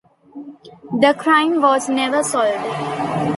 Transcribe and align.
The 0.99 1.13
crime 1.15 1.61
was 1.61 1.87
never 1.87 2.23
solved. 2.23 3.27